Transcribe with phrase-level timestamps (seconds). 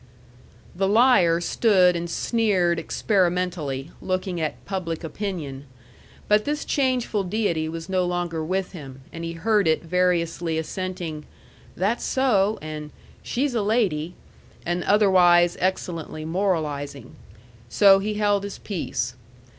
[0.75, 5.65] The liar stood and sneered experimentally, looking at Public Opinion.
[6.27, 11.25] But this changeful deity was no longer with him, and he heard it variously assenting,
[11.77, 12.89] "That's so," and
[13.21, 14.15] "She's a lady,"
[14.65, 17.15] and otherwise excellently moralizing.
[17.69, 19.13] So he held his peace.